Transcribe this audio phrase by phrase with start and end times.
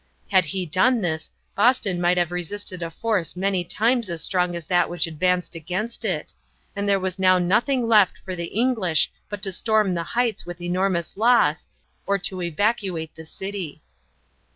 [0.31, 4.65] Had he done this Boston might have resisted a force many times as strong as
[4.65, 6.33] that which advanced against it,
[6.75, 10.59] and there was now nothing left for the English but to storm the heights with
[10.59, 11.67] enormous loss
[12.07, 13.83] or to evacuate the city.